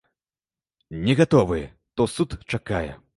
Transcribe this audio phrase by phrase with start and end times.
[1.03, 1.59] Не гатовы,
[1.95, 2.91] то суд чакае.